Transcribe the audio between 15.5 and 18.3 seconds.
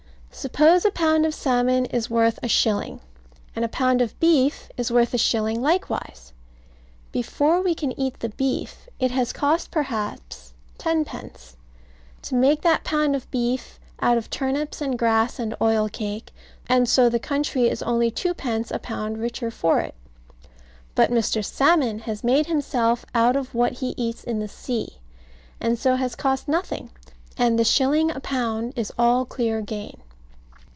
oil cake; and so the country is only